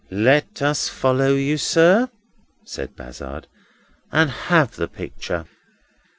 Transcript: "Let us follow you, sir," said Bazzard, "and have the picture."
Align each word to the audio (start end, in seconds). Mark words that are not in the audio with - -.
"Let 0.09 0.63
us 0.63 0.89
follow 0.89 1.33
you, 1.35 1.59
sir," 1.59 2.09
said 2.65 2.95
Bazzard, 2.95 3.45
"and 4.11 4.31
have 4.31 4.75
the 4.75 4.87
picture." 4.87 5.45